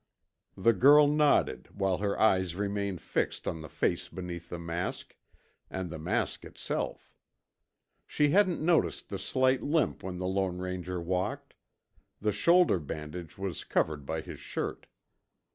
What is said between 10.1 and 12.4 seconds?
the Lone Ranger walked; the